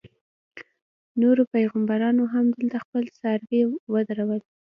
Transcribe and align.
نورو 1.21 1.43
پیغمبرانو 1.55 2.23
هم 2.33 2.45
دلته 2.57 2.77
خپل 2.85 3.03
څاروي 3.17 3.61
ودرول. 3.93 4.41